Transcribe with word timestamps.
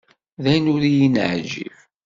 D 0.43 0.45
ayen 0.51 0.71
ur 0.75 0.81
yi-neɛǧib. 0.95 1.73